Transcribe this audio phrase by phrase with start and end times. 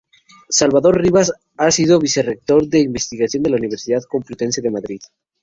[0.49, 5.01] Salvador Rivas ha sido Vicerrector de investigación de la Universidad Complutense de Madrid.